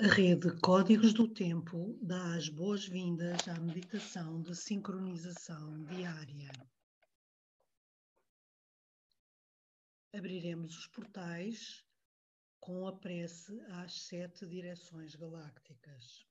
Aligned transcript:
A 0.00 0.06
rede 0.06 0.56
Códigos 0.60 1.12
do 1.12 1.26
Tempo 1.26 1.98
dá 2.00 2.36
as 2.36 2.48
boas-vindas 2.48 3.48
à 3.48 3.58
meditação 3.58 4.40
de 4.40 4.54
sincronização 4.54 5.82
diária. 5.86 6.52
Abriremos 10.14 10.78
os 10.78 10.86
portais 10.86 11.84
com 12.60 12.86
a 12.86 12.96
prece 12.96 13.60
às 13.72 14.06
sete 14.06 14.46
direções 14.46 15.16
galácticas. 15.16 16.24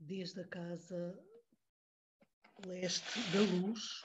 Desde 0.00 0.40
a 0.40 0.48
casa 0.48 1.16
leste 2.66 3.20
da 3.30 3.40
luz, 3.40 4.04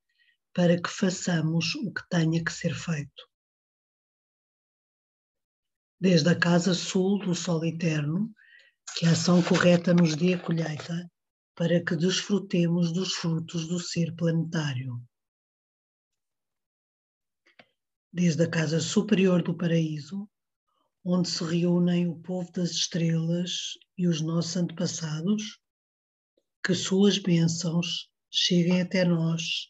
para 0.53 0.81
que 0.81 0.89
façamos 0.89 1.75
o 1.75 1.93
que 1.93 2.07
tenha 2.09 2.43
que 2.43 2.51
ser 2.51 2.73
feito. 2.73 3.29
Desde 5.99 6.29
a 6.29 6.35
casa 6.37 6.73
sul 6.73 7.19
do 7.19 7.35
sol 7.35 7.63
eterno, 7.63 8.33
que 8.97 9.05
a 9.05 9.11
ação 9.11 9.41
correta 9.41 9.93
nos 9.93 10.15
dê 10.15 10.33
a 10.33 10.39
colheita 10.39 11.09
para 11.55 11.83
que 11.83 11.95
desfrutemos 11.95 12.91
dos 12.91 13.13
frutos 13.13 13.67
do 13.67 13.79
ser 13.79 14.15
planetário. 14.15 15.01
Desde 18.11 18.43
a 18.43 18.49
casa 18.49 18.81
superior 18.81 19.41
do 19.41 19.55
paraíso, 19.55 20.29
onde 21.05 21.29
se 21.29 21.43
reúnem 21.43 22.07
o 22.07 22.19
povo 22.19 22.51
das 22.51 22.71
estrelas 22.71 23.77
e 23.97 24.07
os 24.07 24.21
nossos 24.21 24.57
antepassados, 24.57 25.59
que 26.63 26.75
suas 26.75 27.17
bênçãos 27.17 28.11
cheguem 28.29 28.81
até 28.81 29.05
nós 29.05 29.69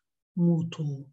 mútuo. 0.35 1.05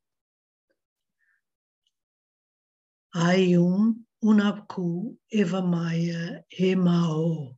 Ayum 3.14 4.04
Unapku 4.22 5.16
Evamaya 5.32 6.42
Emao. 6.60 7.56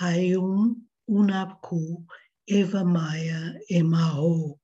Ayum 0.00 0.82
Unapku 1.08 2.04
Evamaya 2.48 3.58
Emao. 3.70 4.58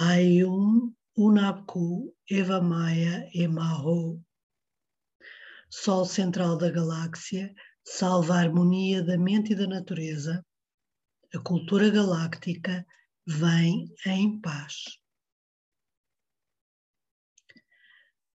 Ayum 0.00 0.94
Unapku 1.18 2.12
Evamaya 2.30 3.28
Emao. 3.34 4.20
Sol 5.68 6.04
central 6.04 6.58
da 6.58 6.70
galáxia 6.70 7.54
salva 7.84 8.34
a 8.34 8.38
harmonia 8.38 9.02
da 9.02 9.18
mente 9.18 9.52
e 9.52 9.56
da 9.56 9.66
natureza, 9.66 10.44
a 11.34 11.38
cultura 11.40 11.90
galáctica 11.90 12.86
vem 13.26 13.94
em 14.06 14.40
paz. 14.40 14.98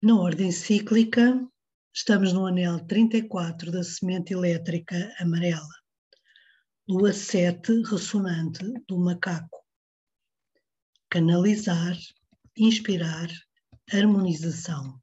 Na 0.02 0.16
ordem 0.16 0.52
cíclica, 0.52 1.46
estamos 1.94 2.31
no 2.31 2.46
anel 2.46 2.86
34 2.86 3.72
da 3.72 3.84
semente 3.84 4.34
elétrica 4.34 5.14
amarela, 5.20 5.68
lua 6.88 7.12
7 7.12 7.81
ressonante 7.84 8.64
do 8.88 8.97
macaco. 8.97 9.66
Canalizar, 11.09 11.97
inspirar, 12.56 13.28
harmonização. 13.92 15.02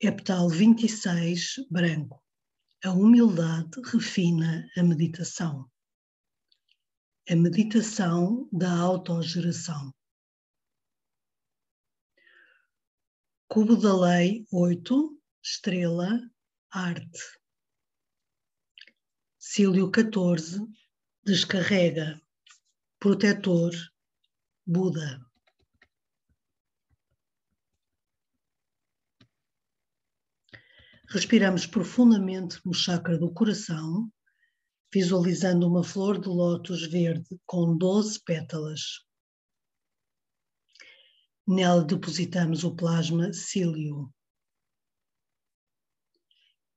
Epital 0.00 0.48
26, 0.48 1.66
branco. 1.70 2.22
A 2.84 2.90
humildade 2.90 3.80
refina 3.92 4.68
a 4.76 4.82
meditação 4.82 5.71
a 7.28 7.36
meditação 7.36 8.48
da 8.52 8.72
autogeração. 8.72 9.94
Cubo 13.48 13.76
da 13.76 13.94
Lei 13.94 14.44
8, 14.50 15.22
estrela, 15.40 16.18
arte. 16.68 17.20
Cílio 19.38 19.90
14, 19.90 20.66
descarrega, 21.22 22.20
protetor, 22.98 23.72
Buda. 24.66 25.24
Respiramos 31.08 31.66
profundamente 31.66 32.58
no 32.64 32.72
chakra 32.72 33.18
do 33.18 33.32
coração 33.32 34.10
visualizando 34.92 35.66
uma 35.66 35.82
flor 35.82 36.20
de 36.20 36.28
lótus 36.28 36.86
verde 36.86 37.40
com 37.46 37.76
12 37.76 38.22
pétalas. 38.24 39.00
Nela 41.48 41.82
depositamos 41.82 42.62
o 42.62 42.76
plasma 42.76 43.32
cílio. 43.32 44.12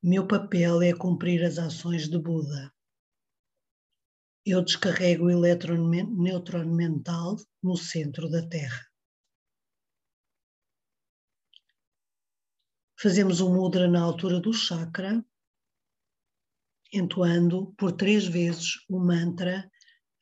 Meu 0.02 0.26
papel 0.26 0.82
é 0.82 0.94
cumprir 0.94 1.44
as 1.44 1.58
ações 1.58 2.08
de 2.08 2.18
Buda. 2.18 2.74
Eu 4.46 4.64
descarrego 4.64 5.26
o 5.26 5.32
elétron 5.32 5.90
mental 6.66 7.36
no 7.62 7.76
centro 7.76 8.30
da 8.30 8.48
Terra. 8.48 8.86
Fazemos 12.98 13.42
um 13.42 13.54
mudra 13.54 13.88
na 13.88 14.02
altura 14.02 14.40
do 14.40 14.54
chakra 14.54 15.24
entoando 16.94 17.74
por 17.78 17.92
três 17.94 18.26
vezes 18.26 18.74
o 18.90 19.00
mantra 19.00 19.70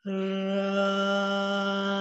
Raim. 0.05 1.94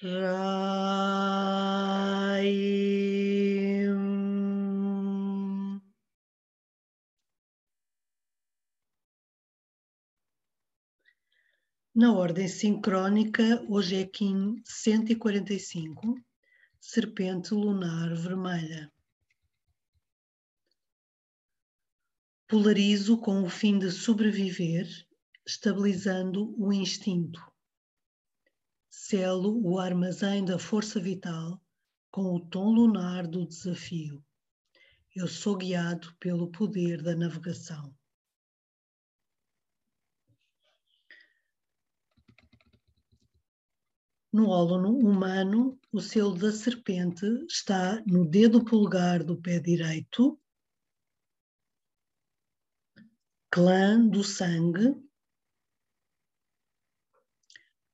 Na 0.00 0.06
ordem 12.12 12.46
sincrónica, 12.46 13.60
hoje 13.68 13.96
é 13.96 14.06
Kim 14.06 14.62
145, 14.64 16.00
Serpente 16.78 17.52
Lunar 17.52 18.14
Vermelha. 18.14 18.92
Polarizo 22.46 23.18
com 23.18 23.42
o 23.42 23.50
fim 23.50 23.80
de 23.80 23.90
sobreviver, 23.90 24.86
estabilizando 25.44 26.54
o 26.56 26.72
instinto 26.72 27.42
Selo 29.00 29.64
o 29.64 29.78
armazém 29.78 30.44
da 30.44 30.58
força 30.58 30.98
vital 30.98 31.62
com 32.10 32.34
o 32.34 32.44
tom 32.44 32.72
lunar 32.72 33.28
do 33.28 33.46
desafio. 33.46 34.22
Eu 35.14 35.28
sou 35.28 35.56
guiado 35.56 36.14
pelo 36.16 36.50
poder 36.50 37.00
da 37.00 37.14
navegação. 37.14 37.96
No 44.32 44.48
ólon 44.48 44.98
humano, 44.98 45.80
o 45.92 46.00
selo 46.00 46.36
da 46.36 46.50
serpente 46.50 47.24
está 47.48 48.02
no 48.04 48.28
dedo 48.28 48.64
polegar 48.64 49.22
do 49.22 49.40
pé 49.40 49.60
direito, 49.60 50.38
clã 53.48 54.06
do 54.06 54.24
sangue, 54.24 55.07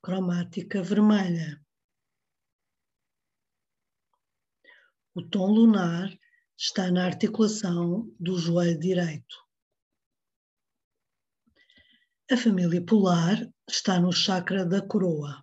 cromática 0.04 0.82
vermelha. 0.82 1.64
O 5.14 5.22
tom 5.22 5.50
lunar 5.50 6.10
está 6.58 6.90
na 6.90 7.06
articulação 7.06 8.14
do 8.20 8.36
joelho 8.36 8.78
direito. 8.78 9.34
A 12.30 12.36
família 12.36 12.84
polar 12.84 13.50
está 13.66 13.98
no 13.98 14.12
chakra 14.12 14.66
da 14.66 14.86
coroa. 14.86 15.42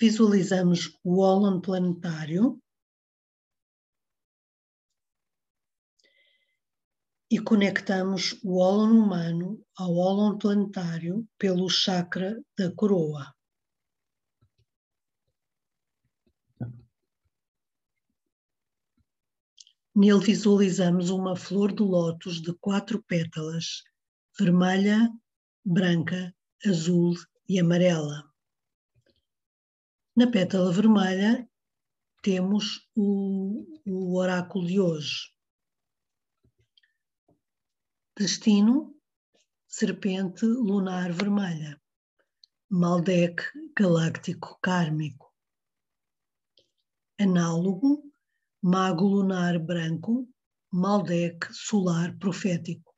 Visualizamos 0.00 0.98
o 1.04 1.20
ólon 1.20 1.60
planetário 1.60 2.58
e 7.30 7.38
conectamos 7.38 8.38
o 8.42 8.58
ólon 8.58 8.92
humano 9.02 9.62
ao 9.76 9.94
ólon 9.96 10.38
planetário 10.38 11.28
pelo 11.38 11.68
chakra 11.68 12.42
da 12.56 12.70
coroa. 12.72 13.34
Nele 19.94 20.20
visualizamos 20.20 21.10
uma 21.10 21.34
flor 21.36 21.72
de 21.72 21.82
lótus 21.82 22.40
de 22.40 22.54
quatro 22.54 23.02
pétalas, 23.02 23.82
vermelha, 24.38 25.10
branca, 25.64 26.34
azul 26.64 27.14
e 27.48 27.58
amarela. 27.58 28.32
Na 30.16 30.30
pétala 30.30 30.72
vermelha 30.72 31.48
temos 32.22 32.88
o, 32.94 33.66
o 33.84 34.16
oráculo 34.16 34.66
de 34.66 34.80
hoje. 34.80 35.37
Destino, 38.18 38.96
serpente 39.68 40.44
lunar 40.44 41.12
vermelha. 41.12 41.80
Maldek 42.68 43.44
galáctico 43.76 44.58
kármico. 44.60 45.32
Análogo, 47.16 48.02
mago 48.60 49.06
lunar 49.06 49.60
branco, 49.60 50.26
Maldek 50.72 51.48
solar 51.52 52.18
profético. 52.18 52.92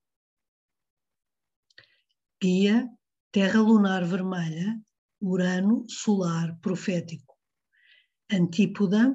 Guia, 2.40 2.88
terra 3.30 3.60
lunar 3.60 4.06
vermelha, 4.06 4.80
Urano 5.20 5.84
solar 5.86 6.58
profético. 6.62 7.36
Antípoda, 8.32 9.14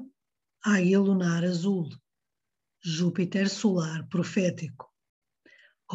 águia 0.64 1.00
lunar 1.00 1.44
azul, 1.44 1.90
Júpiter 2.80 3.50
solar 3.50 4.08
profético. 4.08 4.95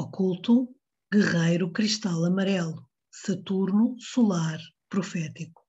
Oculto, 0.00 0.74
guerreiro 1.12 1.70
cristal 1.70 2.24
amarelo, 2.24 2.88
Saturno 3.12 3.96
solar 3.98 4.58
profético. 4.88 5.60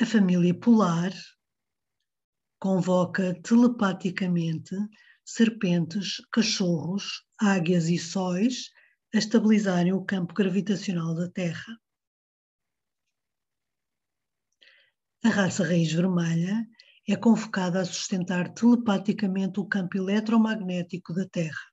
A 0.00 0.06
família 0.06 0.58
polar 0.58 1.12
convoca 2.58 3.38
telepaticamente 3.42 4.74
serpentes, 5.26 6.22
cachorros, 6.32 7.26
águias 7.38 7.90
e 7.90 7.98
sóis 7.98 8.70
a 9.14 9.18
estabilizarem 9.18 9.92
o 9.92 10.02
campo 10.02 10.32
gravitacional 10.32 11.14
da 11.14 11.30
Terra. 11.30 11.78
A 15.22 15.28
raça 15.28 15.64
raiz 15.64 15.92
vermelha 15.92 16.66
é 17.06 17.14
convocada 17.14 17.78
a 17.82 17.84
sustentar 17.84 18.54
telepaticamente 18.54 19.60
o 19.60 19.68
campo 19.68 19.98
eletromagnético 19.98 21.12
da 21.12 21.28
Terra. 21.28 21.69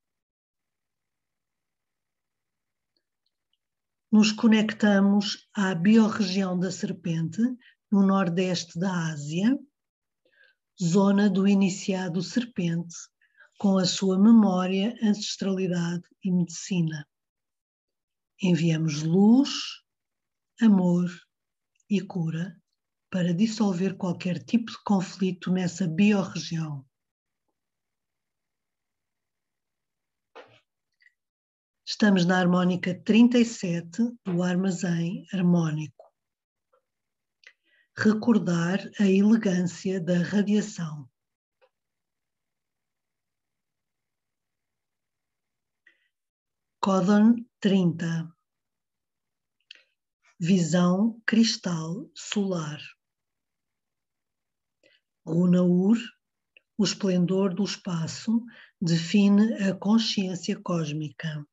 Nos 4.09 4.31
conectamos 4.31 5.49
à 5.53 5.75
biorregião 5.75 6.57
da 6.57 6.71
serpente, 6.71 7.41
no 7.91 8.05
nordeste 8.05 8.79
da 8.79 9.11
Ásia, 9.11 9.59
zona 10.81 11.29
do 11.29 11.45
iniciado 11.45 12.21
serpente, 12.21 12.95
com 13.59 13.77
a 13.77 13.85
sua 13.85 14.17
memória, 14.17 14.95
ancestralidade 15.03 16.03
e 16.23 16.31
medicina. 16.31 17.05
Enviamos 18.41 19.03
luz, 19.03 19.49
amor 20.61 21.09
e 21.89 21.99
cura 21.99 22.55
para 23.09 23.33
dissolver 23.33 23.97
qualquer 23.97 24.43
tipo 24.43 24.71
de 24.71 24.83
conflito 24.83 25.51
nessa 25.51 25.87
biorregião. 25.87 26.85
Estamos 31.89 32.25
na 32.25 32.37
harmónica 32.37 33.01
37 33.01 34.11
do 34.25 34.43
armazém 34.43 35.25
harmónico. 35.31 36.03
Recordar 37.95 38.79
a 38.99 39.05
elegância 39.05 39.97
da 40.01 40.17
radiação. 40.17 41.09
Códon 46.81 47.45
30 47.61 48.35
Visão 50.37 51.21
cristal 51.25 52.11
solar. 52.13 52.81
Runaur, 55.25 55.97
o 56.77 56.83
esplendor 56.83 57.55
do 57.55 57.63
espaço, 57.63 58.43
define 58.81 59.53
a 59.63 59.73
consciência 59.73 60.61
cósmica. 60.61 61.47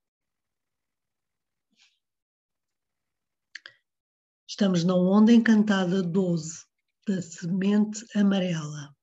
Estamos 4.54 4.84
na 4.84 4.94
onda 4.94 5.32
encantada 5.32 6.00
12 6.00 6.64
da 7.08 7.20
semente 7.20 8.06
amarela. 8.16 8.94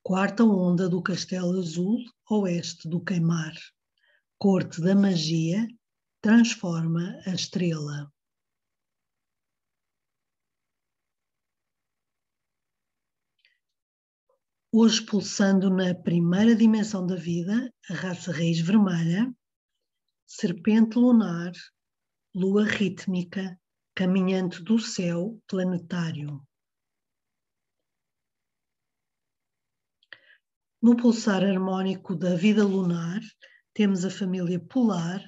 Quarta 0.00 0.44
onda 0.44 0.88
do 0.88 1.02
castelo 1.02 1.58
azul, 1.58 1.98
oeste 2.30 2.88
do 2.88 3.02
queimar. 3.02 3.52
Corte 4.38 4.80
da 4.80 4.94
magia, 4.94 5.66
transforma 6.20 7.20
a 7.26 7.30
estrela. 7.30 8.08
Hoje, 14.70 15.04
pulsando 15.04 15.68
na 15.68 15.96
primeira 15.96 16.54
dimensão 16.54 17.04
da 17.04 17.16
vida, 17.16 17.74
a 17.90 17.94
raça 17.94 18.30
raiz 18.30 18.60
vermelha, 18.60 19.34
serpente 20.28 20.96
lunar, 20.96 21.50
lua 22.38 22.64
rítmica, 22.64 23.60
caminhante 23.96 24.62
do 24.62 24.78
céu 24.78 25.42
planetário. 25.48 26.40
No 30.80 30.96
pulsar 30.96 31.42
harmónico 31.42 32.14
da 32.14 32.36
vida 32.36 32.64
lunar, 32.64 33.20
temos 33.74 34.04
a 34.04 34.10
família 34.10 34.60
polar, 34.60 35.20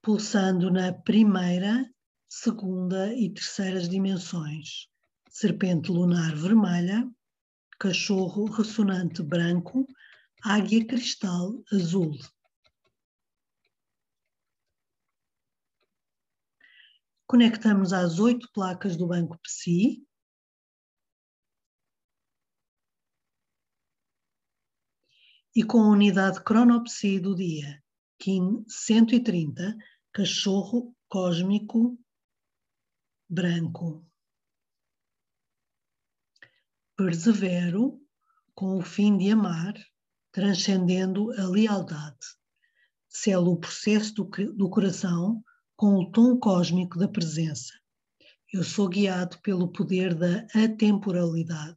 pulsando 0.00 0.70
na 0.70 0.94
primeira, 0.94 1.86
segunda 2.26 3.12
e 3.12 3.28
terceiras 3.28 3.86
dimensões. 3.86 4.88
Serpente 5.28 5.92
lunar 5.92 6.34
vermelha, 6.34 7.06
cachorro 7.78 8.46
ressonante 8.46 9.22
branco, 9.22 9.86
águia 10.42 10.86
cristal 10.86 11.62
azul. 11.70 12.16
Conectamos 17.26 17.92
às 17.92 18.20
oito 18.20 18.48
placas 18.52 18.96
do 18.96 19.08
banco 19.08 19.36
PSI. 19.38 20.06
E 25.54 25.64
com 25.64 25.80
a 25.80 25.88
unidade 25.88 26.44
cronopsi 26.44 27.18
do 27.18 27.34
dia, 27.34 27.82
KIN 28.20 28.64
130, 28.68 29.76
cachorro 30.12 30.94
cósmico 31.08 31.98
branco. 33.28 34.06
Persevero 36.94 38.00
com 38.54 38.78
o 38.78 38.82
fim 38.82 39.18
de 39.18 39.32
amar, 39.32 39.74
transcendendo 40.30 41.32
a 41.32 41.46
lealdade. 41.48 42.18
Selo 43.08 43.52
o 43.52 43.60
processo 43.60 44.14
do, 44.14 44.24
do 44.54 44.70
coração 44.70 45.42
com 45.76 45.98
o 45.98 46.10
tom 46.10 46.38
cósmico 46.38 46.98
da 46.98 47.06
presença. 47.06 47.74
eu 48.50 48.64
sou 48.64 48.88
guiado 48.88 49.38
pelo 49.42 49.70
poder 49.70 50.14
da 50.14 50.46
atemporalidade. 50.54 51.76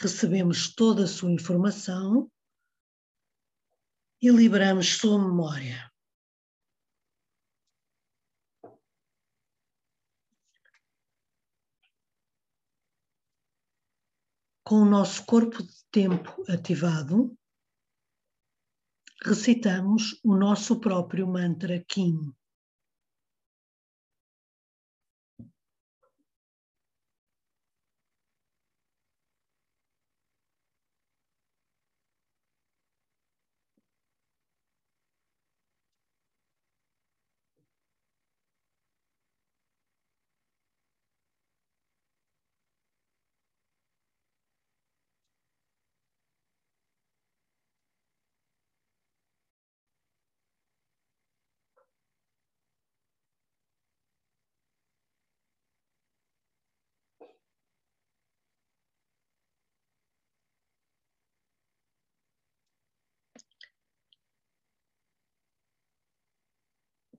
Recebemos 0.00 0.74
toda 0.74 1.04
a 1.04 1.06
sua 1.06 1.30
informação 1.30 2.30
e 4.22 4.30
liberamos 4.30 4.96
sua 4.96 5.18
memória. 5.18 5.92
Com 14.64 14.76
o 14.76 14.84
nosso 14.86 15.26
corpo 15.26 15.62
de 15.62 15.84
tempo 15.90 16.42
ativado, 16.48 17.36
recitamos 19.24 20.20
o 20.24 20.36
nosso 20.36 20.80
próprio 20.80 21.26
mantra 21.26 21.82
Kim. 21.86 22.32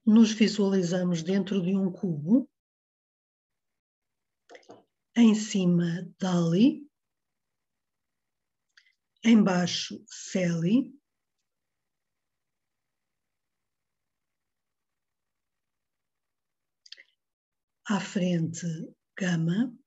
Nos 0.06 0.32
visualizamos 0.32 1.24
dentro 1.24 1.62
de 1.62 1.76
um 1.76 1.92
cubo, 1.92 2.50
em 5.16 5.34
cima 5.36 6.08
Dali, 6.20 6.90
embaixo 9.24 10.04
Celi, 10.08 10.94
à 17.86 18.00
frente 18.00 18.66
Gama, 19.18 19.78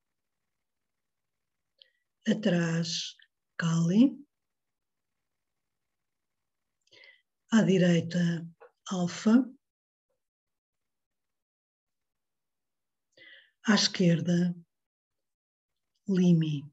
atrás 2.26 3.16
Kali, 3.56 4.22
à 7.50 7.62
direita 7.62 8.46
Alfa, 8.90 9.55
À 13.68 13.74
esquerda, 13.74 14.54
Lime. 16.08 16.72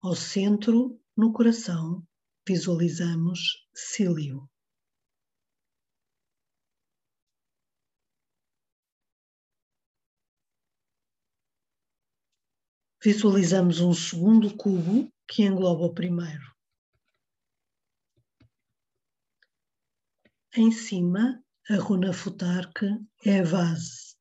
Ao 0.00 0.16
centro, 0.16 0.98
no 1.14 1.34
coração, 1.34 2.02
visualizamos 2.48 3.68
Cílio. 3.74 4.48
Visualizamos 13.04 13.80
um 13.80 13.92
segundo 13.92 14.56
cubo 14.56 15.12
que 15.28 15.42
engloba 15.42 15.84
o 15.84 15.94
primeiro. 15.94 16.56
Em 20.56 20.72
cima, 20.72 21.44
a 21.68 21.76
runa 21.76 22.14
Futarque 22.14 22.86
é 23.26 23.40
a 23.40 23.44
vase. 23.44 24.11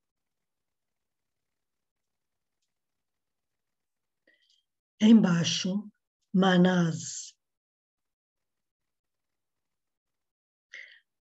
Embaixo, 5.01 5.89
Manaz. 6.34 7.34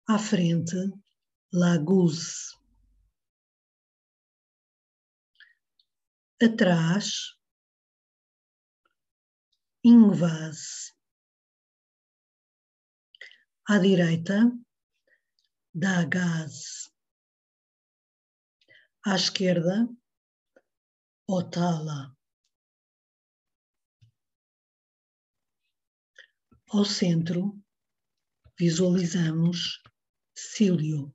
À 0.08 0.18
frente, 0.20 0.76
Laguz. 1.54 2.58
Atrás, 6.42 7.38
Ingvaz. 9.84 10.94
À 13.66 13.78
direita, 13.80 14.52
Dagaz. 15.74 16.92
À 19.06 19.16
esquerda, 19.16 19.88
Otala. 21.28 22.19
Ao 26.72 26.86
centro, 26.86 27.60
visualizamos 28.56 29.82
Cílio. 30.38 31.12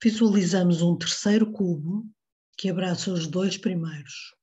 Visualizamos 0.00 0.82
um 0.82 0.96
terceiro 0.96 1.50
cubo 1.50 2.08
que 2.56 2.70
abraça 2.70 3.12
os 3.12 3.26
dois 3.26 3.58
primeiros. 3.58 4.36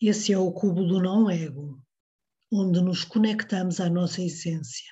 Esse 0.00 0.32
é 0.32 0.38
o 0.38 0.50
cubo 0.52 0.86
do 0.86 1.02
não-ego, 1.02 1.84
onde 2.50 2.80
nos 2.80 3.04
conectamos 3.04 3.78
à 3.78 3.90
nossa 3.90 4.22
essência. 4.22 4.90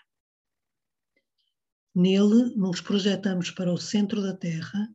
Nele, 1.94 2.54
nos 2.54 2.82
projetamos 2.82 3.50
para 3.50 3.72
o 3.72 3.78
centro 3.78 4.22
da 4.22 4.37
Terra 4.37 4.94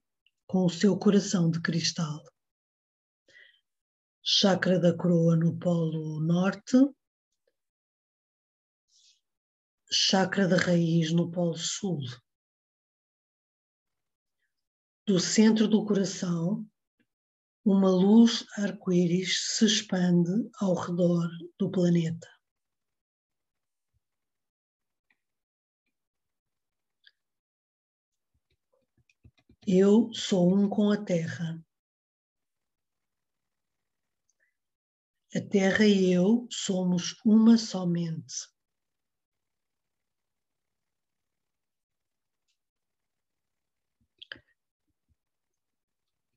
com 0.55 0.67
o 0.67 0.69
seu 0.69 0.97
coração 0.97 1.51
de 1.51 1.62
cristal. 1.62 2.24
Chakra 4.24 4.79
da 4.79 4.95
coroa 4.95 5.35
no 5.35 5.59
polo 5.59 6.21
norte, 6.21 6.77
chakra 9.91 10.47
da 10.47 10.55
raiz 10.55 11.12
no 11.12 11.29
polo 11.29 11.57
sul. 11.57 12.00
Do 15.05 15.19
centro 15.19 15.67
do 15.67 15.85
coração, 15.85 16.65
uma 17.65 17.89
luz 17.89 18.45
arco-íris 18.57 19.57
se 19.57 19.65
expande 19.65 20.31
ao 20.62 20.74
redor 20.74 21.27
do 21.59 21.69
planeta. 21.69 22.34
Eu 29.67 30.13
sou 30.13 30.55
um 30.55 30.69
com 30.69 30.91
a 30.91 31.03
terra. 31.03 31.60
A 35.34 35.41
terra 35.41 35.84
e 35.88 36.13
eu 36.13 36.48
somos 36.51 37.15
uma 37.25 37.57
somente. 37.57 38.48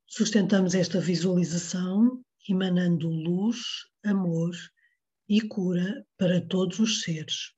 Sustentamos 0.06 0.74
esta 0.74 0.98
visualização 0.98 2.24
emanando 2.48 3.10
luz, 3.10 3.58
amor 4.02 4.56
e 5.28 5.42
cura 5.46 6.06
para 6.16 6.40
todos 6.48 6.78
os 6.78 7.02
seres. 7.02 7.57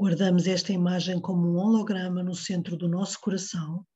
Guardamos 0.00 0.46
esta 0.46 0.72
imagem 0.72 1.20
como 1.20 1.46
um 1.46 1.58
holograma 1.58 2.22
no 2.22 2.34
centro 2.34 2.74
do 2.74 2.88
nosso 2.88 3.20
coração 3.20 3.86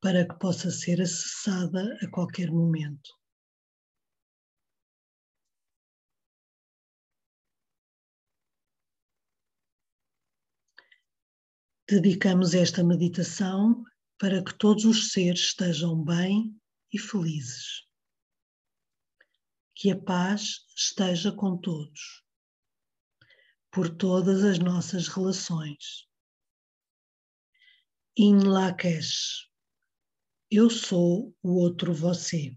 para 0.00 0.26
que 0.26 0.34
possa 0.38 0.70
ser 0.70 1.02
acessada 1.02 1.98
a 2.00 2.10
qualquer 2.10 2.50
momento. 2.50 3.10
Dedicamos 11.86 12.54
esta 12.54 12.82
meditação 12.82 13.84
para 14.18 14.42
que 14.42 14.56
todos 14.56 14.86
os 14.86 15.12
seres 15.12 15.40
estejam 15.40 16.02
bem 16.02 16.58
e 16.90 16.98
felizes. 16.98 17.86
Que 19.74 19.90
a 19.90 20.02
paz 20.02 20.64
esteja 20.74 21.30
com 21.30 21.58
todos 21.58 22.26
por 23.70 23.88
todas 23.88 24.44
as 24.44 24.58
nossas 24.58 25.08
relações. 25.08 26.06
In 28.16 28.38
Lakesh, 28.38 29.48
Eu 30.50 30.70
sou 30.70 31.36
o 31.42 31.60
outro 31.60 31.92
você. 31.92 32.56